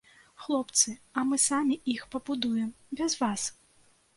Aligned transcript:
Хлопцы, 0.45 0.93
а 1.17 1.25
мы 1.31 1.39
самі 1.43 1.75
іх 1.93 2.01
пабудуем, 2.15 2.73
без 3.03 3.19
вас. 3.21 3.47